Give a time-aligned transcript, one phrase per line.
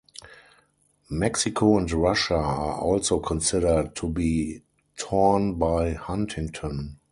[1.11, 4.63] Mexico and Russia are also considered to be
[4.97, 6.99] torn by Huntington.